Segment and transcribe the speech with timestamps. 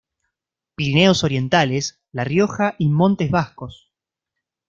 [0.73, 3.91] Pirineos orientales, la Rioja y montes vascos.